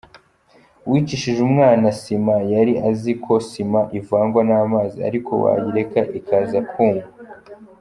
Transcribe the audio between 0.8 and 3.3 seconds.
Uwicishije umwana sima yari azi